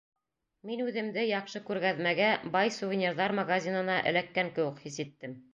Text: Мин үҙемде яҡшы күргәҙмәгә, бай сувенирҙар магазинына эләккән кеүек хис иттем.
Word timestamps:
Мин 0.69 0.79
үҙемде 0.85 1.25
яҡшы 1.31 1.61
күргәҙмәгә, 1.67 2.31
бай 2.57 2.73
сувенирҙар 2.81 3.37
магазинына 3.43 4.01
эләккән 4.15 4.53
кеүек 4.57 4.85
хис 4.87 5.03
иттем. 5.07 5.43